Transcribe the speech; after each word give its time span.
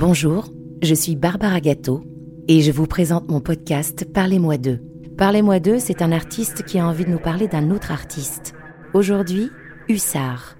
Bonjour, 0.00 0.46
je 0.82 0.94
suis 0.94 1.14
Barbara 1.14 1.60
Gâteau 1.60 2.00
et 2.48 2.62
je 2.62 2.72
vous 2.72 2.86
présente 2.86 3.28
mon 3.28 3.40
podcast 3.40 4.10
Parlez-moi 4.10 4.56
d'eux. 4.56 4.80
Parlez-moi 5.18 5.60
d'eux, 5.60 5.78
c'est 5.78 6.00
un 6.00 6.10
artiste 6.10 6.64
qui 6.64 6.78
a 6.78 6.86
envie 6.86 7.04
de 7.04 7.10
nous 7.10 7.18
parler 7.18 7.48
d'un 7.48 7.70
autre 7.70 7.92
artiste. 7.92 8.54
Aujourd'hui, 8.94 9.50
Hussard. 9.90 10.56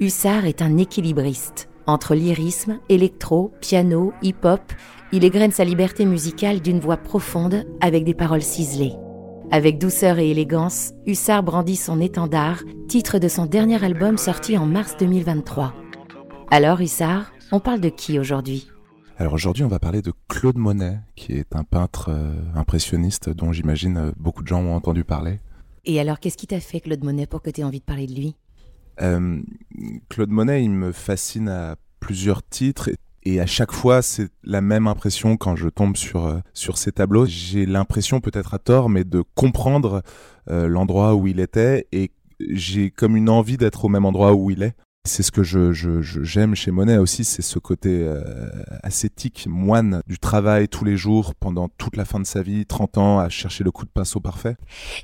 Hussard 0.00 0.46
est 0.46 0.62
un 0.62 0.78
équilibriste. 0.78 1.68
Entre 1.86 2.16
lyrisme, 2.16 2.80
électro, 2.88 3.52
piano, 3.60 4.12
hip-hop, 4.20 4.72
il 5.12 5.24
égrène 5.24 5.52
sa 5.52 5.62
liberté 5.62 6.04
musicale 6.04 6.60
d'une 6.60 6.80
voix 6.80 6.96
profonde 6.96 7.64
avec 7.80 8.02
des 8.02 8.14
paroles 8.14 8.42
ciselées. 8.42 8.96
Avec 9.52 9.78
douceur 9.78 10.18
et 10.18 10.28
élégance, 10.32 10.90
Hussard 11.06 11.44
brandit 11.44 11.76
son 11.76 12.00
étendard, 12.00 12.64
titre 12.88 13.20
de 13.20 13.28
son 13.28 13.46
dernier 13.46 13.84
album 13.84 14.18
sorti 14.18 14.58
en 14.58 14.66
mars 14.66 14.96
2023. 14.98 15.72
Alors 16.50 16.80
Hussard, 16.80 17.32
on 17.52 17.60
parle 17.60 17.80
de 17.80 17.90
qui 17.90 18.18
aujourd'hui? 18.18 18.68
Alors 19.18 19.34
aujourd'hui, 19.34 19.62
on 19.62 19.68
va 19.68 19.78
parler 19.78 20.00
de 20.00 20.12
Claude 20.28 20.56
Monet, 20.56 20.98
qui 21.14 21.34
est 21.34 21.54
un 21.54 21.64
peintre 21.64 22.08
euh, 22.08 22.34
impressionniste 22.54 23.28
dont 23.28 23.52
j'imagine 23.52 23.96
euh, 23.98 24.10
beaucoup 24.16 24.42
de 24.42 24.48
gens 24.48 24.62
ont 24.62 24.74
entendu 24.74 25.04
parler. 25.04 25.38
Et 25.84 26.00
alors, 26.00 26.18
qu'est-ce 26.18 26.38
qui 26.38 26.46
t'a 26.46 26.60
fait, 26.60 26.80
Claude 26.80 27.04
Monet, 27.04 27.26
pour 27.26 27.42
que 27.42 27.50
tu 27.50 27.60
aies 27.60 27.64
envie 27.64 27.80
de 27.80 27.84
parler 27.84 28.06
de 28.06 28.14
lui? 28.14 28.36
Euh, 29.02 29.40
Claude 30.08 30.30
Monet, 30.30 30.64
il 30.64 30.70
me 30.70 30.92
fascine 30.92 31.48
à 31.48 31.76
plusieurs 32.00 32.42
titres. 32.42 32.90
Et 33.24 33.38
à 33.38 33.46
chaque 33.46 33.72
fois, 33.72 34.00
c'est 34.00 34.30
la 34.42 34.62
même 34.62 34.86
impression 34.86 35.36
quand 35.36 35.54
je 35.54 35.68
tombe 35.68 35.96
sur, 35.96 36.40
sur 36.54 36.78
ces 36.78 36.90
tableaux. 36.90 37.26
J'ai 37.26 37.66
l'impression, 37.66 38.20
peut-être 38.20 38.54
à 38.54 38.58
tort, 38.58 38.88
mais 38.88 39.04
de 39.04 39.22
comprendre 39.36 40.02
l'endroit 40.48 41.14
où 41.14 41.28
il 41.28 41.38
était 41.38 41.86
et 41.92 42.10
j'ai 42.50 42.90
comme 42.90 43.16
une 43.16 43.28
envie 43.28 43.56
d'être 43.56 43.84
au 43.84 43.88
même 43.88 44.04
endroit 44.04 44.34
où 44.34 44.50
il 44.50 44.64
est. 44.64 44.74
C'est 45.04 45.24
ce 45.24 45.32
que 45.32 45.42
je, 45.42 45.72
j'aime 46.00 46.54
chez 46.54 46.70
Monet 46.70 46.96
aussi, 46.96 47.24
c'est 47.24 47.42
ce 47.42 47.58
côté 47.58 48.04
euh, 48.04 48.22
ascétique, 48.84 49.48
moine 49.48 50.00
du 50.06 50.16
travail 50.16 50.68
tous 50.68 50.84
les 50.84 50.96
jours 50.96 51.34
pendant 51.34 51.68
toute 51.68 51.96
la 51.96 52.04
fin 52.04 52.20
de 52.20 52.24
sa 52.24 52.40
vie, 52.42 52.66
30 52.66 52.98
ans 52.98 53.18
à 53.18 53.28
chercher 53.28 53.64
le 53.64 53.72
coup 53.72 53.84
de 53.84 53.90
pinceau 53.90 54.20
parfait. 54.20 54.56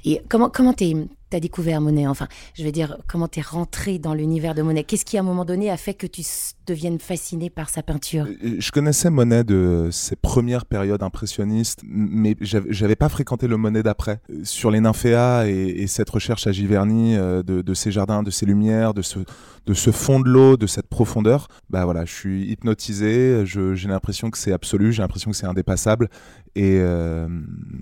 Et 0.05 0.23
comment 0.29 0.51
comment 0.51 0.73
t'es 0.73 0.95
t'as 1.31 1.41
découvert 1.41 1.81
Monet 1.81 2.07
Enfin, 2.07 2.29
je 2.55 2.65
veux 2.65 2.73
dire, 2.73 2.99
comment 3.07 3.29
t'es 3.29 3.41
rentré 3.41 3.99
dans 3.99 4.15
l'univers 4.15 4.55
de 4.55 4.63
Monet? 4.63 4.85
Qu'est-ce 4.85 5.05
qui, 5.05 5.17
à 5.17 5.21
un 5.21 5.25
moment 5.25 5.45
donné, 5.45 5.71
a 5.71 5.77
fait 5.77 5.95
que 5.95 6.07
tu 6.07 6.23
deviennes 6.67 6.99
fasciné 6.99 7.51
par 7.51 7.69
sa 7.69 7.83
peinture? 7.83 8.27
Euh, 8.27 8.57
Je 8.59 8.71
connaissais 8.73 9.11
Monet 9.11 9.45
de 9.45 9.89
ses 9.91 10.17
premières 10.17 10.65
périodes 10.65 11.03
impressionnistes, 11.03 11.81
mais 11.85 12.37
j'avais 12.41 12.97
pas 12.97 13.09
fréquenté 13.09 13.47
le 13.47 13.57
Monet 13.57 13.83
d'après. 13.83 14.21
Sur 14.45 14.71
les 14.71 14.81
nymphéas 14.81 15.47
et, 15.47 15.87
cette 15.87 16.11
recherche 16.11 16.47
à 16.47 16.53
Giverny 16.53 17.17
euh, 17.17 17.43
de, 17.43 17.63
de, 17.63 17.75
ces 17.75 17.91
jardins, 17.91 18.23
de 18.23 18.31
ces 18.31 18.45
lumières, 18.47 18.95
de 18.95 19.03
ce, 19.03 19.21
de 19.67 19.75
ce 19.75 19.91
fond 19.91 20.21
de 20.21 20.29
l'eau, 20.29 20.57
de 20.57 20.67
cette 20.67 20.87
profondeur, 20.87 21.49
bah 21.71 21.85
voilà, 21.85 22.05
je 22.05 22.13
suis 22.13 22.51
hypnotisé, 22.51 23.45
j'ai 23.45 23.89
l'impression 23.89 24.31
que 24.31 24.39
c'est 24.39 24.53
absolu, 24.53 24.93
j'ai 24.93 25.03
l'impression 25.03 25.31
que 25.31 25.37
c'est 25.37 25.47
indépassable. 25.47 26.09
Et 26.55 26.79
euh, 26.81 27.29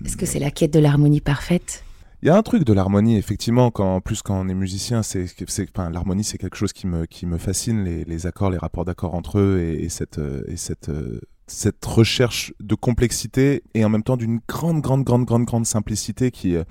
Est-ce 0.05 0.17
que 0.17 0.25
c'est 0.25 0.39
la 0.39 0.51
quête 0.51 0.73
de 0.73 0.79
l'harmonie 0.79 1.21
parfaite? 1.21 1.83
Il 2.21 2.27
y 2.27 2.31
a 2.31 2.35
un 2.35 2.41
truc 2.41 2.63
de 2.63 2.73
l'harmonie, 2.73 3.17
effectivement, 3.17 3.69
quand, 3.69 3.95
en 3.95 4.01
plus 4.01 4.21
quand 4.21 4.39
on 4.39 4.49
est 4.49 4.55
musicien, 4.55 5.03
c'est, 5.03 5.27
c'est, 5.47 5.69
enfin, 5.69 5.89
l'harmonie 5.89 6.23
c'est 6.23 6.37
quelque 6.37 6.57
chose 6.57 6.73
qui 6.73 6.87
me, 6.87 7.37
fascine, 7.37 7.83
les, 7.83 8.25
accords, 8.25 8.49
les 8.49 8.57
rapports 8.57 8.85
d'accords 8.85 9.13
entre 9.13 9.39
eux 9.39 9.59
et, 9.59 9.83
et 9.83 9.89
cette, 9.89 10.17
euh, 10.17 10.43
et 10.47 10.57
cette, 10.57 10.89
euh, 10.89 11.21
cette 11.47 11.83
recherche 11.85 12.53
de 12.59 12.75
complexité 12.75 13.63
et 13.73 13.83
en 13.85 13.89
même 13.89 14.03
temps 14.03 14.17
d'une 14.17 14.39
grande, 14.47 14.81
grande, 14.81 15.03
grande, 15.03 15.25
grande, 15.25 15.45
grande 15.45 15.65
simplicité 15.65 16.31
qui 16.31 16.55
euh, 16.55 16.63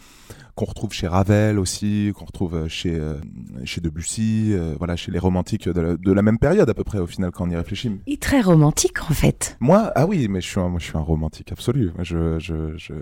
qu'on 0.55 0.65
retrouve 0.65 0.93
chez 0.93 1.07
Ravel 1.07 1.59
aussi, 1.59 2.13
qu'on 2.17 2.25
retrouve 2.25 2.67
chez 2.69 2.99
chez 3.65 3.83
Debussy, 3.83 4.55
voilà, 4.79 4.97
chez 4.97 5.13
les 5.13 5.19
romantiques 5.19 5.69
de 5.69 6.13
la, 6.13 6.23
même 6.23 6.39
période 6.39 6.71
à 6.71 6.73
peu 6.73 6.83
près 6.83 6.99
au 6.99 7.07
final 7.07 7.31
quand 7.31 7.47
on 7.47 7.51
y 7.51 7.57
réfléchit. 7.57 7.91
Et 8.07 8.17
très 8.17 8.41
romantique 8.41 9.03
en 9.11 9.13
fait. 9.13 9.59
Moi, 9.61 9.93
ah 9.95 10.07
oui, 10.07 10.29
mais 10.31 10.41
je 10.41 10.49
suis 10.49 10.59
un, 10.59 10.71
moi, 10.71 10.81
je 10.81 10.87
suis 10.87 10.97
un 10.97 11.03
romantique 11.03 11.53
absolu. 11.53 11.93
Je, 12.03 12.39
je, 12.39 12.75
je, 12.79 12.95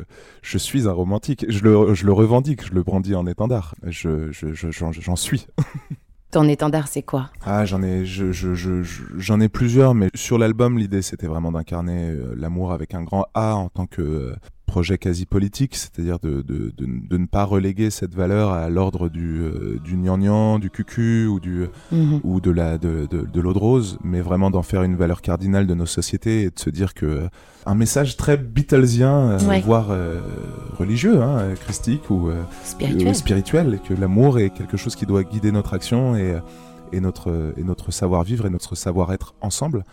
je 0.42 0.58
suis 0.58 0.88
un 0.88 0.92
romantique. 0.92 1.46
Je 1.48 1.62
le, 1.62 1.94
je 1.94 2.04
le 2.06 2.12
revendique, 2.12 2.66
je 2.66 2.74
le 2.74 2.82
brandis 2.82 3.14
en 3.14 3.24
étendard. 3.26 3.76
Je, 3.86 4.32
je, 4.32 4.70
j'en 4.70 5.16
suis. 5.16 5.46
Ton 6.30 6.48
étendard, 6.48 6.88
c'est 6.88 7.02
quoi? 7.02 7.30
Ah, 7.44 7.64
j'en 7.64 7.82
ai, 7.82 8.04
je, 8.04 8.32
je, 8.32 8.54
je, 8.54 8.82
j'en 9.16 9.40
ai 9.40 9.48
plusieurs, 9.48 9.94
mais 9.94 10.08
sur 10.14 10.36
l'album, 10.36 10.78
l'idée, 10.78 11.00
c'était 11.00 11.28
vraiment 11.28 11.52
d'incarner 11.52 12.10
euh, 12.10 12.34
l'amour 12.36 12.72
avec 12.72 12.92
un 12.94 13.04
grand 13.04 13.26
A 13.34 13.54
en 13.54 13.68
tant 13.68 13.86
que 13.86 14.02
euh, 14.02 14.36
projet 14.74 14.98
quasi 14.98 15.24
politique, 15.24 15.76
c'est-à-dire 15.76 16.18
de, 16.18 16.42
de, 16.42 16.72
de, 16.76 16.84
de, 17.08 17.16
ne 17.16 17.26
pas 17.26 17.44
reléguer 17.44 17.90
cette 17.90 18.12
valeur 18.12 18.50
à 18.50 18.68
l'ordre 18.68 19.08
du, 19.08 19.40
euh, 19.40 19.78
du 19.84 19.94
gnangnan, 19.94 20.58
du 20.58 20.68
cucu 20.68 21.28
ou, 21.28 21.38
du, 21.38 21.66
mhm. 21.92 22.18
ou 22.24 22.40
de, 22.40 22.50
la, 22.50 22.76
de, 22.76 23.06
de, 23.06 23.40
l'eau 23.40 23.52
de 23.52 23.58
rose, 23.58 23.98
mais 24.02 24.20
vraiment 24.20 24.50
d'en 24.50 24.62
faire 24.62 24.82
une 24.82 24.96
valeur 24.96 25.22
cardinale 25.22 25.68
de 25.68 25.74
nos 25.74 25.86
sociétés 25.86 26.42
et 26.42 26.50
de 26.50 26.58
se 26.58 26.70
dire 26.70 26.92
que 26.92 27.28
un 27.66 27.76
message 27.76 28.16
très 28.16 28.36
Beatlesien, 28.36 29.36
voire 29.64 29.90
religieux, 30.76 31.22
hein, 31.22 31.54
christique 31.54 32.10
ou 32.10 32.30
spirituel. 32.64 33.14
spirituel, 33.14 33.78
que 33.88 33.94
l'amour 33.94 34.40
est 34.40 34.50
quelque 34.50 34.76
chose 34.76 34.96
qui 34.96 35.06
doit 35.06 35.22
guider 35.22 35.52
notre 35.52 35.72
action 35.72 36.16
et, 36.16 36.36
et 36.92 36.98
notre, 36.98 37.54
et 37.56 37.62
notre 37.62 37.92
savoir-vivre 37.92 38.44
et 38.46 38.50
notre 38.50 38.74
savoir-être 38.74 39.34
ensemble. 39.40 39.84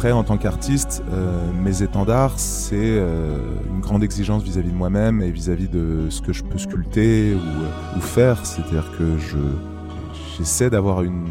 Après, 0.00 0.12
en 0.12 0.24
tant 0.24 0.38
qu'artiste, 0.38 1.02
euh, 1.12 1.52
mes 1.52 1.82
étendards, 1.82 2.40
c'est 2.40 2.74
euh, 2.78 3.36
une 3.68 3.80
grande 3.80 4.02
exigence 4.02 4.42
vis-à-vis 4.42 4.70
de 4.70 4.74
moi-même 4.74 5.20
et 5.20 5.30
vis-à-vis 5.30 5.68
de 5.68 6.08
ce 6.08 6.22
que 6.22 6.32
je 6.32 6.42
peux 6.42 6.56
sculpter 6.56 7.34
ou, 7.34 7.36
euh, 7.36 7.98
ou 7.98 8.00
faire. 8.00 8.46
C'est-à-dire 8.46 8.90
que 8.96 9.18
je 9.18 9.36
j'essaie 10.38 10.70
d'avoir 10.70 11.02
une 11.02 11.28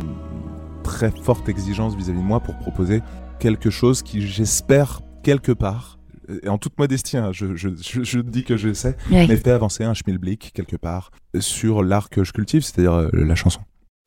très 0.84 1.10
forte 1.10 1.50
exigence 1.50 1.96
vis-à-vis 1.96 2.20
de 2.20 2.24
moi 2.24 2.42
pour 2.42 2.56
proposer 2.60 3.02
quelque 3.40 3.72
chose 3.72 4.04
qui, 4.04 4.22
j'espère, 4.22 5.02
quelque 5.24 5.52
part, 5.52 5.98
et 6.44 6.48
en 6.48 6.60
toute 6.60 6.78
modestie, 6.78 7.18
hein, 7.18 7.32
je, 7.32 7.56
je, 7.56 7.70
je, 7.76 8.20
dis 8.20 8.44
que 8.44 8.56
j'essaie, 8.56 8.96
mais 9.10 9.36
fait 9.36 9.50
avancer 9.50 9.84
un 9.84 9.96
schmilblick 9.96 10.52
quelque 10.54 10.76
part 10.76 11.10
sur 11.40 11.82
l'art 11.82 12.12
que 12.12 12.24
je 12.24 12.34
cultive, 12.34 12.62
c'est-à-dire 12.62 13.10
la 13.14 13.34
chanson. 13.34 13.62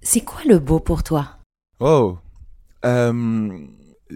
C'est 0.05 0.21
quoi 0.21 0.43
le 0.47 0.61
beau 0.61 0.79
pour 0.79 1.03
toi? 1.03 1.31
Oh 1.81 2.19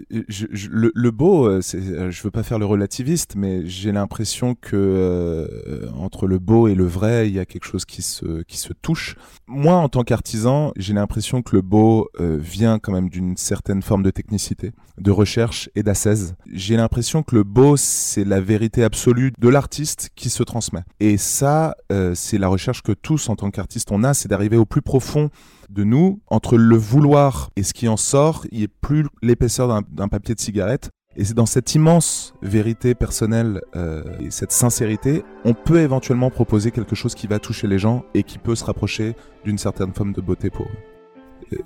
le, 0.09 1.11
beau, 1.11 1.47
euh, 1.47 1.61
euh, 1.75 2.11
je 2.11 2.23
veux 2.23 2.31
pas 2.31 2.43
faire 2.43 2.59
le 2.59 2.65
relativiste, 2.65 3.35
mais 3.35 3.65
j'ai 3.65 3.91
l'impression 3.91 4.55
que 4.55 4.75
euh, 4.75 5.89
entre 5.95 6.27
le 6.27 6.39
beau 6.39 6.67
et 6.67 6.75
le 6.75 6.85
vrai, 6.85 7.27
il 7.29 7.35
y 7.35 7.39
a 7.39 7.45
quelque 7.45 7.65
chose 7.65 7.85
qui 7.85 8.01
se 8.01 8.43
qui 8.43 8.57
se 8.57 8.73
touche. 8.73 9.15
Moi, 9.47 9.75
en 9.75 9.89
tant 9.89 10.03
qu'artisan, 10.03 10.71
j'ai 10.75 10.93
l'impression 10.93 11.41
que 11.41 11.55
le 11.55 11.61
beau 11.61 12.09
vient 12.19 12.79
quand 12.79 12.91
même 12.91 13.09
d'une 13.09 13.37
certaine 13.37 13.81
forme 13.81 14.03
de 14.03 14.11
technicité, 14.11 14.71
de 14.99 15.11
recherche 15.11 15.69
et 15.75 15.83
d'assaise. 15.83 16.35
J'ai 16.51 16.75
l'impression 16.75 17.23
que 17.23 17.35
le 17.35 17.43
beau, 17.43 17.77
c'est 17.77 18.25
la 18.25 18.41
vérité 18.41 18.83
absolue 18.83 19.31
de 19.37 19.49
l'artiste 19.49 20.09
qui 20.15 20.29
se 20.29 20.43
transmet. 20.43 20.83
Et 20.99 21.17
ça, 21.17 21.75
c'est 22.13 22.37
la 22.37 22.49
recherche 22.49 22.81
que 22.81 22.91
tous, 22.91 23.29
en 23.29 23.35
tant 23.35 23.49
qu'artistes, 23.51 23.91
on 23.91 24.03
a, 24.03 24.13
c'est 24.13 24.27
d'arriver 24.27 24.57
au 24.57 24.65
plus 24.65 24.81
profond 24.81 25.29
de 25.69 25.83
nous, 25.83 26.21
entre 26.27 26.57
le 26.57 26.75
vouloir 26.75 27.49
et 27.55 27.63
ce 27.63 27.73
qui 27.73 27.87
en 27.87 27.97
sort, 27.97 28.45
il 28.51 28.59
n'y 28.59 28.65
a 28.65 28.69
plus 28.81 29.05
l'épaisseur 29.21 29.81
d'un 29.89 30.07
papier 30.07 30.35
de 30.35 30.39
cigarette. 30.39 30.89
Et 31.19 31.25
c'est 31.25 31.33
dans 31.33 31.47
cette 31.47 31.73
immense 31.73 32.35
vérité 32.43 32.93
personnelle 32.93 33.61
euh, 33.75 34.03
et 34.19 34.29
cette 34.29 34.51
sincérité, 34.51 35.23
on 35.45 35.55
peut 35.55 35.79
éventuellement 35.79 36.29
proposer 36.29 36.69
quelque 36.69 36.95
chose 36.95 37.15
qui 37.15 37.25
va 37.25 37.39
toucher 37.39 37.65
les 37.65 37.79
gens 37.79 38.05
et 38.13 38.21
qui 38.21 38.37
peut 38.37 38.53
se 38.53 38.63
rapprocher 38.63 39.15
d'une 39.43 39.57
certaine 39.57 39.93
forme 39.93 40.13
de 40.13 40.21
beauté 40.21 40.51
pour 40.51 40.67
eux. 40.67 41.53
Euh, 41.53 41.57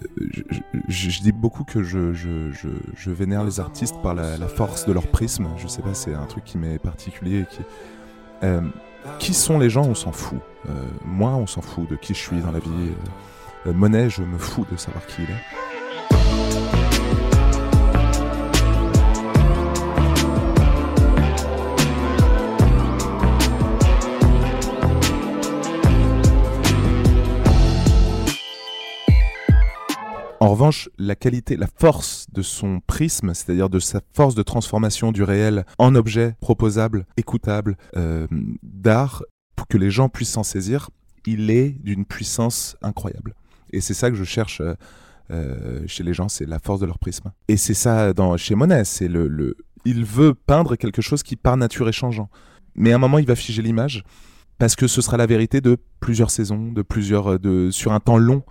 je, 0.87 1.21
dis 1.21 1.33
beaucoup 1.33 1.65
que 1.65 1.83
je, 1.83 3.09
vénère 3.11 3.43
les 3.43 3.59
artistes 3.59 3.95
par 4.01 4.15
la, 4.15 4.37
force 4.47 4.85
de 4.85 4.93
leur 4.93 5.07
prisme. 5.07 5.47
Je 5.57 5.67
sais 5.67 5.81
pas, 5.81 5.93
c'est 5.93 6.13
un 6.13 6.25
truc 6.27 6.45
qui 6.45 6.57
m'est 6.57 6.79
particulier. 6.79 7.45
Qui, 7.49 7.59
euh, 8.43 8.61
qui 9.19 9.33
sont 9.33 9.59
les 9.59 9.69
gens 9.69 9.83
On 9.83 9.95
s'en 9.95 10.13
fout. 10.13 10.39
moi, 11.03 11.31
on 11.31 11.45
s'en 11.45 11.61
fout 11.61 11.89
de 11.89 11.97
qui 11.97 12.13
je 12.13 12.19
suis 12.19 12.39
dans 12.39 12.51
la 12.51 12.59
vie. 12.59 12.91
Euh, 13.67 13.73
Monet, 13.73 14.09
je 14.09 14.23
me 14.23 14.37
fous 14.37 14.65
de 14.71 14.75
savoir 14.75 15.05
qui 15.05 15.23
il 15.23 15.29
est. 15.29 15.61
En 30.39 30.49
revanche, 30.49 30.89
la 30.97 31.15
qualité, 31.15 31.55
la 31.55 31.67
force 31.67 32.25
de 32.33 32.41
son 32.41 32.79
prisme, 32.87 33.35
c'est-à-dire 33.35 33.69
de 33.69 33.77
sa 33.77 34.01
force 34.13 34.33
de 34.33 34.41
transformation 34.41 35.11
du 35.11 35.21
réel 35.21 35.65
en 35.77 35.93
objet 35.93 36.35
proposable, 36.41 37.05
écoutable, 37.15 37.77
euh, 37.95 38.25
d'art, 38.63 39.21
pour 39.55 39.67
que 39.67 39.77
les 39.77 39.91
gens 39.91 40.09
puissent 40.09 40.31
s'en 40.31 40.41
saisir, 40.41 40.89
il 41.27 41.51
est 41.51 41.77
d'une 41.83 42.05
puissance 42.05 42.75
incroyable. 42.81 43.35
Et 43.71 43.81
c'est 43.81 43.93
ça 43.93 44.09
que 44.09 44.15
je 44.15 44.23
cherche 44.23 44.61
euh, 44.61 44.73
euh, 45.31 45.83
chez 45.87 46.03
les 46.03 46.13
gens, 46.13 46.29
c'est 46.29 46.45
la 46.45 46.59
force 46.59 46.79
de 46.79 46.85
leur 46.85 46.99
prisme. 46.99 47.31
Et 47.47 47.57
c'est 47.57 47.73
ça 47.73 48.13
chez 48.37 48.55
Monet, 48.55 48.83
c'est 48.85 49.07
le, 49.07 49.27
le 49.27 49.55
il 49.85 50.05
veut 50.05 50.33
peindre 50.33 50.75
quelque 50.75 51.01
chose 51.01 51.23
qui 51.23 51.35
par 51.35 51.57
nature 51.57 51.89
est 51.89 51.93
changeant. 51.93 52.29
Mais 52.75 52.91
à 52.91 52.95
un 52.95 52.99
moment, 52.99 53.17
il 53.17 53.25
va 53.25 53.35
figer 53.35 53.61
l'image 53.61 54.03
parce 54.57 54.75
que 54.75 54.87
ce 54.87 55.01
sera 55.01 55.17
la 55.17 55.25
vérité 55.25 55.59
de 55.59 55.77
plusieurs 55.99 56.29
saisons, 56.29 56.71
de 56.71 56.81
plusieurs, 56.81 57.39
de, 57.39 57.71
sur 57.71 57.93
un 57.93 57.99
temps 57.99 58.17
long. 58.17 58.43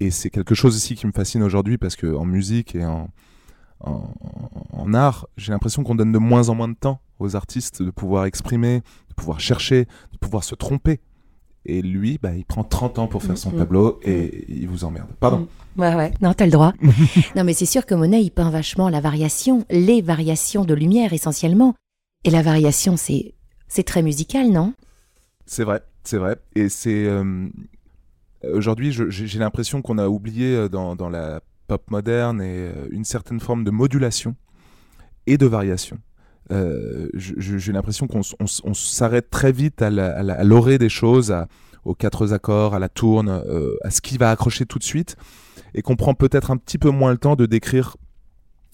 Et 0.00 0.10
c'est 0.10 0.28
quelque 0.28 0.54
chose 0.54 0.76
aussi 0.76 0.94
qui 0.94 1.06
me 1.06 1.12
fascine 1.12 1.42
aujourd'hui 1.42 1.78
parce 1.78 1.96
que 1.96 2.14
en 2.14 2.26
musique 2.26 2.74
et 2.74 2.84
en, 2.84 3.08
en, 3.80 4.94
art, 4.94 5.26
j'ai 5.36 5.52
l'impression 5.52 5.82
qu'on 5.82 5.94
donne 5.94 6.12
de 6.12 6.18
moins 6.18 6.48
en 6.48 6.54
moins 6.54 6.68
de 6.68 6.74
temps 6.74 7.00
aux 7.18 7.36
artistes 7.36 7.82
de 7.82 7.90
pouvoir 7.90 8.26
exprimer, 8.26 8.82
de 9.08 9.14
pouvoir 9.14 9.40
chercher, 9.40 9.86
de 10.12 10.18
pouvoir 10.18 10.44
se 10.44 10.54
tromper. 10.54 11.00
Et 11.66 11.82
lui, 11.82 12.18
bah, 12.22 12.34
il 12.34 12.44
prend 12.44 12.64
30 12.64 12.98
ans 12.98 13.06
pour 13.06 13.22
faire 13.22 13.36
son 13.36 13.50
mm, 13.50 13.54
mm. 13.54 13.58
tableau 13.58 14.00
et 14.02 14.44
il 14.48 14.68
vous 14.68 14.84
emmerde. 14.84 15.08
Pardon. 15.20 15.48
Mm. 15.76 15.80
Ouais, 15.80 15.94
ouais. 15.94 16.12
Non, 16.22 16.32
t'as 16.32 16.46
le 16.46 16.52
droit. 16.52 16.72
non, 17.36 17.44
mais 17.44 17.52
c'est 17.52 17.66
sûr 17.66 17.84
que 17.84 17.94
Monet, 17.94 18.22
il 18.22 18.30
peint 18.30 18.50
vachement 18.50 18.88
la 18.88 19.00
variation, 19.00 19.66
les 19.70 20.00
variations 20.00 20.64
de 20.64 20.74
lumière 20.74 21.12
essentiellement. 21.12 21.74
Et 22.24 22.30
la 22.30 22.42
variation, 22.42 22.96
c'est, 22.96 23.34
c'est 23.68 23.84
très 23.84 24.02
musical, 24.02 24.50
non? 24.50 24.74
C'est 25.44 25.64
vrai, 25.64 25.82
c'est 26.04 26.18
vrai. 26.18 26.36
Et 26.54 26.68
c'est. 26.68 27.06
Euh, 27.06 27.48
aujourd'hui, 28.52 28.92
j'ai 28.92 29.38
l'impression 29.38 29.82
qu'on 29.82 29.98
a 29.98 30.08
oublié 30.08 30.54
euh, 30.54 30.68
dans, 30.68 31.08
la 31.08 31.40
pop 31.68 31.90
moderne 31.90 32.40
et 32.40 32.72
euh, 32.74 32.88
une 32.90 33.04
certaine 33.04 33.40
forme 33.40 33.64
de 33.64 33.70
modulation 33.70 34.34
et 35.26 35.38
de 35.38 35.46
variation. 35.46 35.98
J'ai 36.50 37.72
l'impression 37.72 38.06
qu'on 38.06 38.22
s'arrête 38.74 39.30
très 39.30 39.52
vite 39.52 39.82
à 39.82 39.90
l'orée 40.44 40.78
des 40.78 40.88
choses, 40.88 41.34
aux 41.84 41.94
quatre 41.94 42.32
accords, 42.32 42.74
à 42.74 42.78
la 42.78 42.88
tourne, 42.88 43.42
à 43.82 43.90
ce 43.90 44.00
qui 44.00 44.18
va 44.18 44.30
accrocher 44.30 44.66
tout 44.66 44.78
de 44.78 44.84
suite, 44.84 45.16
et 45.74 45.82
qu'on 45.82 45.96
prend 45.96 46.14
peut-être 46.14 46.50
un 46.50 46.56
petit 46.56 46.78
peu 46.78 46.90
moins 46.90 47.10
le 47.10 47.18
temps 47.18 47.36
de 47.36 47.46
décrire 47.46 47.96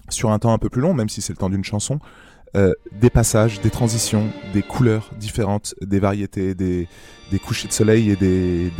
sur 0.08 0.30
un 0.30 0.38
temps 0.38 0.52
un 0.52 0.58
peu 0.58 0.68
plus 0.68 0.80
long, 0.80 0.94
même 0.94 1.08
si 1.08 1.20
c'est 1.20 1.32
le 1.32 1.38
temps 1.38 1.50
d'une 1.50 1.64
chanson, 1.64 1.98
euh, 2.54 2.72
des 3.00 3.08
passages, 3.08 3.60
des 3.62 3.70
transitions, 3.70 4.28
des 4.52 4.62
couleurs 4.62 5.10
différentes, 5.18 5.74
des 5.80 6.00
variétés, 6.00 6.54
des, 6.54 6.86
des 7.30 7.38
couchers 7.38 7.66
de 7.66 7.72
soleil 7.72 8.10
et 8.10 8.16
des, 8.16 8.70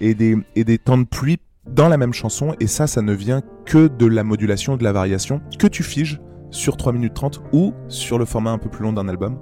et 0.00 0.14
des 0.64 0.78
temps 0.78 0.98
de 0.98 1.04
pluie 1.04 1.38
dans 1.66 1.88
la 1.88 1.96
même 1.96 2.12
chanson. 2.12 2.56
Et 2.58 2.66
ça, 2.66 2.88
ça 2.88 3.02
ne 3.02 3.12
vient 3.12 3.42
que 3.66 3.86
de 3.86 4.06
la 4.06 4.24
modulation, 4.24 4.76
de 4.76 4.82
la 4.82 4.92
variation, 4.92 5.40
que 5.58 5.68
tu 5.68 5.84
figes 5.84 6.20
sur 6.50 6.76
3 6.76 6.92
minutes 6.92 7.14
30 7.14 7.40
ou 7.52 7.74
sur 7.88 8.18
le 8.18 8.24
format 8.24 8.50
un 8.50 8.58
peu 8.58 8.68
plus 8.68 8.82
long 8.82 8.92
d'un 8.92 9.08
album. 9.08 9.38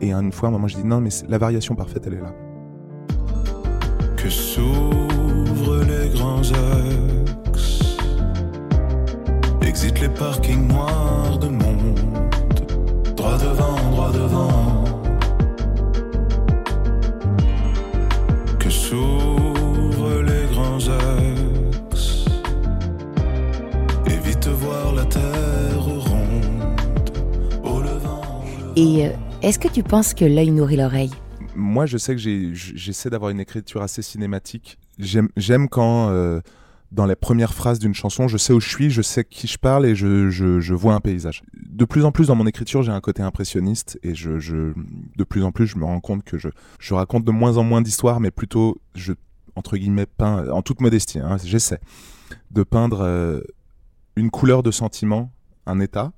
Et 0.00 0.12
une 0.12 0.32
fois, 0.32 0.48
à 0.48 0.50
un 0.50 0.52
moment, 0.52 0.68
je 0.68 0.76
dis 0.76 0.84
non, 0.84 1.00
mais 1.00 1.10
la 1.28 1.38
variation 1.38 1.74
parfaite, 1.74 2.04
elle 2.06 2.14
est 2.14 2.20
là. 2.20 2.34
Que 4.16 4.28
s'ouvrent 4.28 5.84
les 5.84 6.10
grands 6.10 6.42
axes, 6.42 7.96
exit 9.62 10.00
les 10.00 10.08
parkings 10.08 10.68
noirs 10.68 11.38
de 11.38 11.48
mon 11.48 12.25
Et 28.76 29.06
euh, 29.06 29.10
est-ce 29.40 29.58
que 29.58 29.68
tu 29.68 29.82
penses 29.82 30.12
que 30.12 30.26
l'œil 30.26 30.50
nourrit 30.50 30.76
l'oreille? 30.76 31.10
Moi, 31.54 31.86
je 31.86 31.96
sais 31.96 32.14
que 32.14 32.20
j'essaie 32.20 33.08
d'avoir 33.08 33.30
une 33.30 33.40
écriture 33.40 33.80
assez 33.82 34.02
cinématique. 34.02 34.78
J'aime 34.98 35.68
quand. 35.68 36.10
Euh, 36.10 36.40
dans 36.92 37.06
les 37.06 37.16
premières 37.16 37.52
phrases 37.52 37.80
d'une 37.80 37.94
chanson, 37.94 38.28
je 38.28 38.36
sais 38.36 38.52
où 38.52 38.60
je 38.60 38.68
suis, 38.68 38.90
je 38.90 39.02
sais 39.02 39.24
qui 39.24 39.48
je 39.48 39.58
parle 39.58 39.86
et 39.86 39.96
je, 39.96 40.72
vois 40.72 40.94
un 40.94 41.00
paysage. 41.00 41.42
De 41.52 41.84
plus 41.84 42.04
en 42.04 42.12
plus 42.12 42.28
dans 42.28 42.36
mon 42.36 42.46
écriture, 42.46 42.82
j'ai 42.82 42.92
un 42.92 43.00
côté 43.00 43.22
impressionniste 43.22 43.98
et 44.04 44.12
de 44.12 45.24
plus 45.24 45.42
en 45.42 45.50
plus, 45.50 45.66
je 45.66 45.78
me 45.78 45.84
rends 45.84 46.00
compte 46.00 46.22
que 46.22 46.38
je, 46.38 46.94
raconte 46.94 47.24
de 47.24 47.32
moins 47.32 47.56
en 47.56 47.64
moins 47.64 47.82
d'histoires, 47.82 48.20
mais 48.20 48.30
plutôt, 48.30 48.80
entre 49.56 49.76
guillemets, 49.76 50.06
peins, 50.06 50.48
en 50.50 50.62
toute 50.62 50.80
modestie, 50.80 51.18
hein, 51.18 51.36
j'essaie 51.44 51.80
de 52.52 52.62
peindre 52.62 53.00
euh, 53.00 53.40
une 54.14 54.30
couleur 54.30 54.62
de 54.62 54.70
sentiment, 54.70 55.32
un 55.66 55.80
état, 55.80 56.12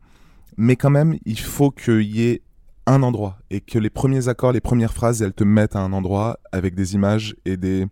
mais 0.59 0.77
quand 0.77 0.91
même, 0.91 1.17
il 1.25 1.41
faut 1.41 1.71
qu'il 1.71 2.03
y 2.03 2.29
ait 2.29 2.43
un 2.89 3.03
endroit 3.03 3.39
et 3.51 3.61
que 3.61 3.79
les 3.79 3.91
premiers 3.91 4.29
accords, 4.29 4.53
les 4.53 4.61
premières 4.61 4.93
phrases, 4.93 5.23
elles 5.23 5.35
te 5.35 5.45
mettent 5.45 5.77
à 5.77 5.81
un 5.81 5.93
endroit 5.93 6.39
avec 6.53 6.75
des 6.75 6.95
images 6.95 7.37
et 7.45 7.57
des 7.57 7.87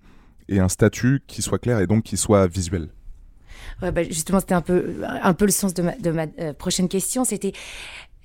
et 0.48 0.60
un 0.60 0.68
statut 0.68 1.22
qui 1.26 1.42
soit 1.42 1.58
clair 1.58 1.80
et 1.80 1.86
donc 1.86 2.04
qui 2.04 2.16
soit 2.16 2.46
visuel. 2.46 2.88
Ouais, 3.82 3.92
bah 3.92 4.04
justement, 4.04 4.40
c'était 4.40 4.54
un 4.54 4.62
peu, 4.62 5.02
un 5.04 5.34
peu 5.34 5.44
le 5.44 5.50
sens 5.50 5.74
de 5.74 5.82
ma, 5.82 5.96
de 5.96 6.10
ma 6.10 6.26
euh, 6.38 6.52
prochaine 6.52 6.88
question. 6.88 7.24
C'était 7.24 7.52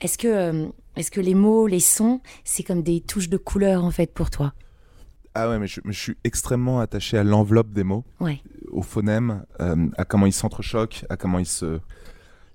est-ce 0.01 0.18
que, 0.18 0.27
euh, 0.27 0.68
est-ce 0.95 1.12
que 1.12 1.19
les 1.19 1.33
mots, 1.33 1.68
les 1.68 1.79
sons, 1.79 2.21
c'est 2.44 2.63
comme 2.63 2.83
des 2.83 3.01
touches 3.01 3.29
de 3.29 3.38
couleur 3.38 3.83
en 3.83 3.91
fait 3.91 4.13
pour 4.13 4.29
toi? 4.29 4.53
Ah 5.33 5.50
ouais, 5.50 5.59
mais 5.59 5.67
je, 5.67 5.81
je, 5.85 6.00
suis 6.00 6.17
extrêmement 6.24 6.79
attaché 6.79 7.17
à 7.17 7.24
l'enveloppe 7.24 7.71
des 7.71 7.83
mots, 7.83 8.03
ouais. 8.19 8.41
au 8.69 8.81
phonème, 8.81 9.45
euh, 9.62 9.88
à 9.97 10.06
comment 10.06 10.25
ils 10.25 10.33
s'entrechoquent, 10.33 11.06
à 11.09 11.15
comment 11.15 11.39
ils 11.39 11.45
se, 11.45 11.79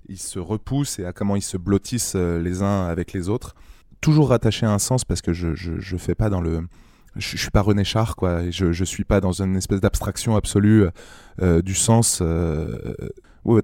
ils 0.07 0.19
se 0.19 0.37
repoussent 0.37 0.99
et 0.99 1.05
à 1.05 1.11
comment 1.11 1.35
ils 1.35 1.41
se 1.41 1.57
blottissent 1.57 2.15
les 2.15 2.61
uns 2.61 2.85
avec 2.87 3.13
les 3.13 3.29
autres. 3.29 3.55
Toujours 4.01 4.29
rattaché 4.29 4.65
à 4.65 4.71
un 4.71 4.79
sens 4.79 5.05
parce 5.05 5.21
que 5.21 5.33
je 5.33 5.47
ne 5.49 5.97
fais 5.97 6.15
pas 6.15 6.29
dans 6.29 6.41
le 6.41 6.61
je, 7.15 7.31
je, 7.31 7.37
suis 7.37 7.49
pas 7.49 7.61
René 7.61 7.83
Char, 7.83 8.15
quoi. 8.15 8.49
je, 8.49 8.71
je 8.71 8.83
suis 8.83 9.03
pas 9.03 9.19
dans 9.21 9.41
une 9.41 9.55
espèce 9.55 9.81
d'abstraction 9.81 10.35
absolue 10.35 10.85
euh, 11.41 11.61
du 11.61 11.73
sens. 11.73 12.19
Euh, 12.21 12.93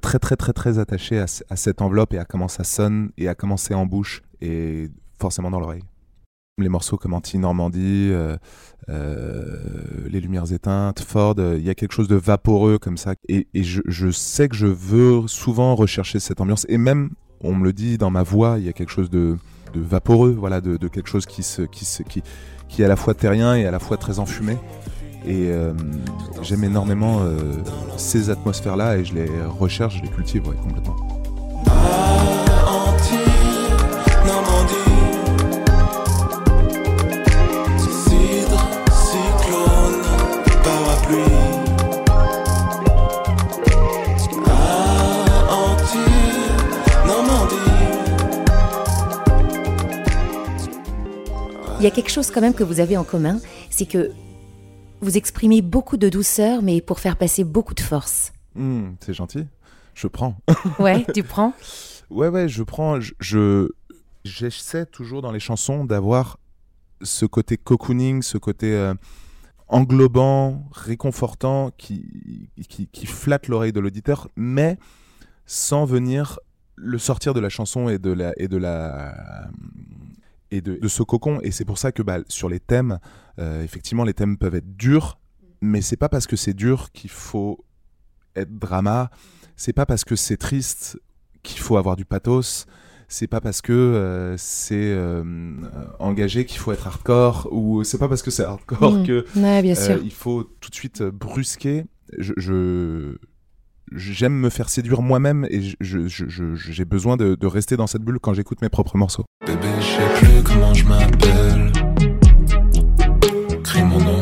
très, 0.02 0.20
très, 0.20 0.36
très, 0.36 0.54
très 0.54 0.80
attaché 0.80 1.20
à, 1.20 1.56
cette 1.56 1.82
enveloppe 1.82 2.14
et 2.14 2.20
à 2.20 2.26
comment 2.26 2.48
ça 2.48 2.64
sonne 2.64 3.12
et 3.18 3.28
à 3.28 3.36
comment 3.36 3.58
c'est 3.58 3.74
en 3.74 3.86
bouche 3.86 4.22
et 4.42 4.90
forcément 5.20 5.52
dans 5.52 5.60
l'oreille. 5.60 5.84
Les 6.60 6.70
morceaux 6.70 6.98
comme 6.98 7.14
Anti-Normandie, 7.14 8.10
euh, 8.12 8.38
euh, 8.90 9.58
Les 10.08 10.22
Lumières 10.22 10.52
éteintes, 10.52 11.00
Ford, 11.00 11.36
il 11.38 11.64
y 11.64 11.70
a 11.70 11.76
quelque 11.76 11.94
chose 11.94 12.08
de 12.08 12.16
vaporeux 12.16 12.78
comme 12.78 12.98
ça. 12.98 13.16
Et, 13.28 13.48
je, 13.56 13.82
je, 13.88 14.12
sais 14.12 14.48
que 14.48 14.56
je 14.56 14.68
veux 14.68 15.28
souvent 15.28 15.76
rechercher 15.76 16.20
cette 16.20 16.42
ambiance. 16.42 16.66
Et 16.70 16.78
même, 16.78 17.10
on 17.42 17.56
me 17.56 17.64
le 17.64 17.74
dit 17.74 17.98
dans 17.98 18.12
ma 18.12 18.22
voix, 18.22 18.60
il 18.60 18.66
y 18.66 18.70
a 18.70 18.74
quelque 18.74 18.92
chose 18.92 19.10
de, 19.10 19.38
de 19.74 19.82
vaporeux, 19.82 20.36
voilà, 20.38 20.62
de, 20.62 20.78
quelque 20.88 21.10
chose 21.10 21.26
qui 21.26 21.44
se, 21.44 21.64
qui 21.64 21.86
se, 21.86 22.04
qui, 22.04 22.24
qui 22.70 22.82
est 22.82 22.86
à 22.86 22.88
la 22.88 22.96
fois 22.96 23.14
terrien 23.14 23.56
et 23.56 23.66
à 23.66 23.72
la 23.72 23.80
fois 23.80 23.98
très 23.98 24.20
enfumé. 24.20 24.58
Et 25.26 25.48
euh, 25.52 25.74
j'aime 26.42 26.64
énormément 26.64 27.22
euh, 27.22 27.54
ces 27.98 28.30
atmosphères-là 28.30 28.98
et 28.98 29.06
je 29.06 29.14
les 29.14 29.30
recherche, 29.60 29.98
je 29.98 30.04
les 30.04 30.10
cultive 30.10 30.44
complètement. 30.44 30.96
Il 51.84 51.88
y 51.88 51.90
a 51.90 51.92
quelque 51.92 52.12
chose 52.12 52.32
quand 52.32 52.40
même 52.40 52.54
que 52.54 52.64
vous 52.64 52.80
avez 52.80 52.96
en 52.96 53.04
commun, 53.04 53.42
c'est 53.70 53.86
que 53.86 54.10
vous 55.02 55.18
exprimez 55.18 55.62
beaucoup 55.62 55.98
de 55.98 56.08
douceur, 56.08 56.62
mais 56.62 56.80
pour 56.80 57.02
faire 57.02 57.18
passer 57.18 57.44
beaucoup 57.44 57.74
de 57.74 57.82
force. 57.82 58.32
Hmm, 58.56 58.92
c'est 59.02 59.14
gentil. 59.14 59.48
Je 59.94 60.08
prends. 60.08 60.38
ouais, 60.80 61.06
tu 61.14 61.24
prends 61.24 61.54
Ouais, 62.10 62.30
ouais, 62.30 62.48
je 62.48 62.64
prends. 62.64 63.02
Je, 63.20 63.68
j'essaie 64.24 64.86
toujours 64.86 65.22
dans 65.22 65.34
les 65.34 65.42
chansons 65.42 65.84
d'avoir 65.84 66.40
ce 67.02 67.26
côté 67.26 67.58
cocooning, 67.58 68.22
ce 68.22 68.38
côté 68.38 68.72
euh, 68.72 68.94
englobant, 69.68 70.64
réconfortant, 70.72 71.72
qui, 71.78 72.50
qui, 72.70 72.88
qui 72.88 73.06
flatte 73.06 73.50
l'oreille 73.50 73.74
de 73.74 73.82
l'auditeur, 73.82 74.30
mais 74.38 74.78
sans 75.46 75.84
venir 75.84 76.40
le 76.76 76.98
sortir 76.98 77.34
de 77.34 77.42
la 77.42 77.50
chanson 77.50 77.90
et 77.90 78.00
de 78.00 78.14
la, 78.14 78.32
et 78.38 78.48
de 78.48 78.56
la, 78.56 79.50
et 80.54 80.62
de, 80.62 80.88
ce 80.88 81.02
cocon. 81.02 81.40
Et 81.42 81.52
c'est 81.52 81.66
pour 81.66 81.78
ça 81.80 81.92
que 81.92 82.04
bah, 82.04 82.20
sur 82.28 82.48
les 82.48 82.60
thèmes, 82.60 83.00
euh, 83.40 83.64
effectivement, 83.64 84.04
les 84.04 84.14
thèmes 84.14 84.38
peuvent 84.38 84.56
être 84.56 84.78
durs, 84.78 85.20
mais 85.62 85.82
c'est 85.82 85.98
pas 85.98 86.10
parce 86.10 86.28
que 86.28 86.36
c'est 86.36 86.54
dur 86.54 86.92
qu'il 86.92 87.10
faut 87.10 87.66
être 88.36 88.58
drama. 88.60 89.10
C'est 89.56 89.74
pas 89.74 89.86
parce 89.86 90.04
que 90.04 90.16
c'est 90.16 90.38
triste 90.38 91.00
qu'il 91.42 91.60
faut 91.60 91.78
avoir 91.78 91.96
du 91.96 92.06
pathos. 92.06 92.68
C'est 93.08 93.28
pas 93.28 93.42
parce 93.42 93.62
que 93.62 93.74
euh, 93.74 94.36
c'est 94.38 94.76
euh, 94.76 95.24
engagé 96.00 96.46
qu'il 96.46 96.60
faut 96.60 96.72
être 96.72 96.88
hardcore 96.88 97.48
ou 97.52 97.84
c'est 97.84 97.98
pas 97.98 98.08
parce 98.08 98.22
que 98.24 98.32
c'est 98.32 98.44
hardcore 98.44 99.00
mmh. 99.00 99.08
que 99.08 99.26
bien 99.62 99.76
il 100.04 100.14
faut 100.14 100.44
tout 100.44 100.70
de 100.70 100.76
suite 100.76 101.04
brusquer. 101.04 101.86
je, 102.18 103.18
j'aime 103.92 104.34
me 104.34 104.50
faire 104.50 104.70
séduire 104.70 105.02
moi-même 105.02 105.46
et 105.50 105.62
j'ai 105.82 106.86
besoin 106.86 107.18
de, 107.18 107.46
rester 107.46 107.78
dans 107.78 107.88
cette 107.88 108.02
bulle 108.02 108.20
quand 108.22 108.34
j'écoute 108.34 108.62
mes 108.62 108.70
propres 108.70 108.98
morceaux. 108.98 109.26
Bébé, 109.46 109.68
je 109.80 109.86
sais 109.86 110.26
plus 110.26 110.44
comment 110.44 110.74
je 110.74 110.86
m'appelle. 110.86 111.72
mon 113.86 114.00
nom. 114.00 114.22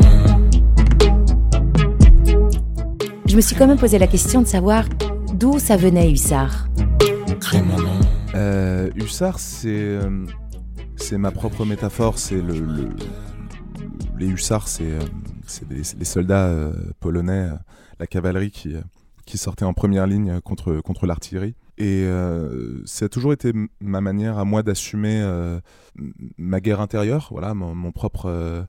Je 3.27 3.35
me 3.35 3.41
suis 3.41 3.55
quand 3.55 3.67
même 3.67 3.77
posé 3.77 3.97
la 3.99 4.07
question 4.07 4.41
de 4.41 4.47
savoir 4.47 4.85
d'où 5.33 5.59
ça 5.59 5.77
venait 5.77 6.11
Hussard. 6.11 6.67
mon 7.53 7.77
nom. 7.79 7.99
Euh, 8.35 8.89
Hussard, 8.95 9.39
c'est 9.39 9.69
euh, 9.69 10.25
c'est 10.95 11.17
ma 11.17 11.31
propre 11.31 11.65
métaphore. 11.65 12.17
C'est 12.17 12.41
le, 12.41 12.59
le- 12.59 12.89
les 14.17 14.27
hussards, 14.27 14.67
c'est 14.67 14.85
les 15.69 16.05
soldats 16.05 16.47
euh, 16.47 16.73
polonais, 16.99 17.49
euh, 17.49 17.55
la 17.99 18.05
cavalerie 18.07 18.51
qui 18.51 18.75
euh, 18.75 18.81
qui 19.25 19.37
sortait 19.37 19.65
en 19.65 19.73
première 19.73 20.07
ligne 20.07 20.39
contre 20.41 20.81
contre 20.81 21.05
l'artillerie. 21.05 21.55
Et 21.77 22.03
euh, 22.05 22.81
ça 22.85 23.05
a 23.05 23.09
toujours 23.09 23.33
été 23.33 23.53
ma 23.79 24.01
manière 24.01 24.37
à 24.37 24.45
moi 24.45 24.61
d'assumer 24.61 25.19
euh, 25.21 25.59
ma 26.37 26.59
guerre 26.61 26.79
intérieure, 26.79 27.29
voilà, 27.31 27.53
mon, 27.53 27.91
propre 27.91 28.27
euh, 28.27 28.63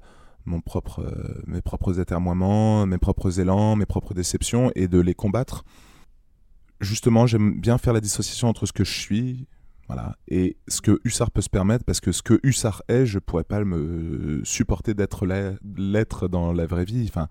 mon 0.47 0.61
propre, 0.61 1.01
euh, 1.01 1.43
mes 1.47 1.61
propres 1.61 2.01
atermoiements, 2.01 2.87
mes 2.87 2.99
propres 2.99 3.41
élans, 3.41 3.77
mes 3.77 3.87
propres 3.87 4.15
déceptions, 4.15 4.73
et 4.75 4.89
de 4.89 4.99
les 4.99 5.15
combattre. 5.15 5.65
Justement, 6.81 7.27
j'aime 7.27 7.61
bien 7.61 7.79
faire 7.79 7.93
la 7.93 8.01
dissociation 8.01 8.49
entre 8.49 8.67
ce 8.67 8.73
que 8.73 8.85
je 8.85 8.99
suis, 8.99 9.47
voilà, 9.89 10.17
et 10.29 10.57
ce 10.69 10.81
que 10.81 11.01
Hussard 11.05 11.31
peut 11.31 11.41
se 11.43 11.51
permettre, 11.51 11.85
parce 11.85 12.01
que 12.01 12.12
ce 12.12 12.23
que 12.23 12.41
Hussard 12.43 12.83
est, 12.89 13.05
je 13.07 13.19
pourrais 13.19 13.45
pas 13.45 13.62
me 13.65 14.41
supporter 14.45 14.95
d'être 14.95 15.27
l'être 15.77 16.29
dans 16.29 16.53
la 16.53 16.67
vraie 16.67 16.85
vie. 16.85 17.05
Enfin, 17.09 17.29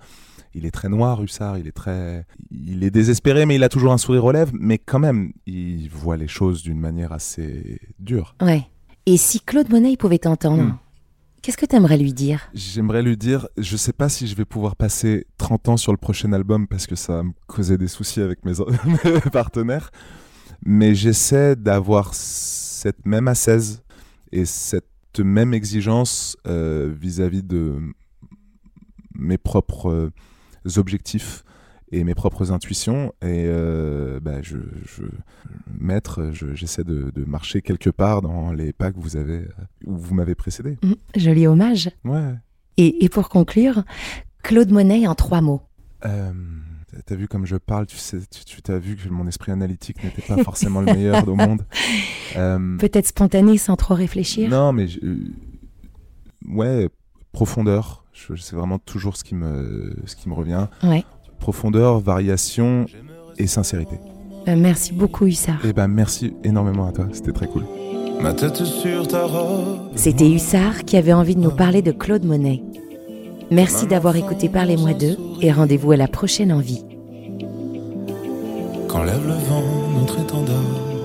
il 0.53 0.65
est 0.65 0.71
très 0.71 0.89
noir, 0.89 1.23
Hussard, 1.23 1.57
il 1.57 1.67
est 1.67 1.71
très, 1.71 2.25
il 2.51 2.83
est 2.83 2.91
désespéré, 2.91 3.45
mais 3.45 3.55
il 3.55 3.63
a 3.63 3.69
toujours 3.69 3.93
un 3.93 3.97
sourire 3.97 4.25
aux 4.25 4.31
lèvres, 4.31 4.51
mais 4.59 4.77
quand 4.77 4.99
même, 4.99 5.31
il 5.45 5.87
voit 5.89 6.17
les 6.17 6.27
choses 6.27 6.61
d'une 6.61 6.79
manière 6.79 7.11
assez 7.13 7.79
dure. 7.99 8.35
Ouais. 8.41 8.67
Et 9.05 9.17
si 9.17 9.39
Claude 9.39 9.69
Monet 9.69 9.97
pouvait 9.97 10.19
t'entendre, 10.19 10.61
Hmm. 10.63 10.77
qu'est-ce 11.41 11.57
que 11.57 11.65
t'aimerais 11.65 11.97
lui 11.97 12.13
dire? 12.13 12.41
J'aimerais 12.53 13.01
lui 13.01 13.17
dire, 13.17 13.47
je 13.57 13.75
sais 13.77 13.93
pas 13.93 14.09
si 14.09 14.27
je 14.27 14.35
vais 14.35 14.45
pouvoir 14.45 14.75
passer 14.75 15.25
30 15.37 15.69
ans 15.69 15.77
sur 15.77 15.91
le 15.93 15.97
prochain 15.97 16.33
album 16.33 16.67
parce 16.67 16.85
que 16.85 16.95
ça 16.95 17.13
va 17.15 17.23
me 17.23 17.31
causer 17.47 17.77
des 17.79 17.87
soucis 17.87 18.21
avec 18.21 18.45
mes 18.45 18.53
partenaires, 19.31 19.89
mais 20.65 20.95
j'essaie 20.95 21.55
d'avoir 21.55 22.13
cette 22.13 23.05
même 23.05 23.27
assaise 23.27 23.81
et 24.31 24.45
cette 24.45 24.85
même 25.19 25.53
exigence 25.53 26.37
euh, 26.47 26.93
vis-à-vis 26.97 27.43
de 27.43 27.77
mes 29.15 29.37
propres 29.37 29.89
euh, 29.91 30.11
objectifs 30.77 31.43
et 31.91 32.03
mes 32.05 32.15
propres 32.15 32.51
intuitions 32.53 33.07
et 33.21 33.43
euh, 33.47 34.19
bah, 34.21 34.41
je, 34.41 34.57
je 34.85 35.03
maître 35.77 36.29
je- 36.31 36.53
j'essaie 36.55 36.85
de, 36.85 37.11
de 37.13 37.25
marcher 37.25 37.61
quelque 37.61 37.89
part 37.89 38.21
dans 38.21 38.53
les 38.53 38.71
pas 38.71 38.91
que 38.93 38.99
vous 38.99 39.17
avez 39.17 39.45
où 39.85 39.97
vous 39.97 40.13
m'avez 40.15 40.35
précédé 40.35 40.77
Hmm, 40.83 40.93
Joli 41.17 41.47
hommage. 41.47 41.89
ouais 42.05 42.35
Et, 42.77 43.03
et 43.03 43.09
pour 43.09 43.27
conclure, 43.27 43.83
Claude 44.43 44.71
Monet 44.71 45.05
en 45.07 45.15
trois 45.15 45.41
mots. 45.41 45.61
Euh, 46.05 46.31
T'as 47.05 47.15
vu 47.15 47.27
comme 47.27 47.45
je 47.45 47.55
parle, 47.55 47.85
tu 47.85 47.95
sais, 47.97 48.17
tu 48.29 48.43
tu 48.43 48.61
t'as 48.61 48.77
vu 48.77 48.95
que 48.97 49.07
mon 49.09 49.25
esprit 49.27 49.51
analytique 49.51 50.03
n'était 50.03 50.21
pas 50.21 50.43
forcément 50.43 50.81
le 50.81 50.93
meilleur 50.93 51.27
au 51.27 51.35
monde. 51.35 51.61
Euh, 52.37 52.77
Peut-être 52.77 53.07
spontané 53.07 53.57
sans 53.57 53.75
trop 53.75 53.93
réfléchir. 53.93 54.49
non, 54.49 54.71
mais 54.71 54.87
je- 54.87 55.01
euh, 55.03 55.17
ouais, 56.47 56.87
profondeur. 57.33 58.05
je- 58.13 58.35
C'est 58.35 58.55
vraiment 58.55 58.79
toujours 58.79 59.17
ce 59.17 59.23
qui 59.25 59.35
me, 59.35 59.93
ce 60.05 60.15
qui 60.15 60.29
me 60.29 60.33
revient. 60.33 60.67
Ouais. 60.81 61.03
Profondeur, 61.39 61.99
variation 61.99 62.85
et 63.37 63.47
sincérité. 63.47 63.97
Euh, 64.47 64.55
merci 64.57 64.93
beaucoup, 64.93 65.25
Hussard. 65.25 65.65
Et 65.65 65.73
ben 65.73 65.87
merci 65.89 66.33
énormément 66.45 66.87
à 66.87 66.93
toi, 66.93 67.07
c'était 67.11 67.33
très 67.33 67.47
cool. 67.47 67.63
Ma 68.21 68.33
tête 68.33 68.63
sur 68.63 69.07
ta 69.07 69.25
robe. 69.25 69.89
C'était 69.95 70.31
Hussard 70.31 70.85
qui 70.85 70.95
avait 70.95 71.11
envie 71.13 71.35
de 71.35 71.41
nous 71.41 71.51
parler 71.51 71.81
de 71.81 71.91
Claude 71.91 72.23
Monet. 72.23 72.63
Merci 73.51 73.85
d'avoir 73.85 74.15
écouté 74.15 74.47
Parlez-moi 74.47 74.93
d'eux 74.93 75.17
et 75.41 75.51
rendez-vous 75.51 75.91
à 75.91 75.97
la 75.97 76.07
prochaine 76.07 76.53
envie. 76.53 76.85
Quand 78.87 79.03
le 79.03 79.11
vent 79.11 79.63
notre 79.99 80.21
étendard. 80.21 81.00